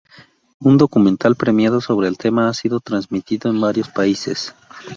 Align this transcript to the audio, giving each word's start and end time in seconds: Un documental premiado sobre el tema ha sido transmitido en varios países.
Un 0.59 0.79
documental 0.79 1.35
premiado 1.35 1.79
sobre 1.79 2.07
el 2.07 2.17
tema 2.17 2.49
ha 2.49 2.55
sido 2.55 2.79
transmitido 2.79 3.51
en 3.51 3.61
varios 3.61 3.87
países. 3.89 4.55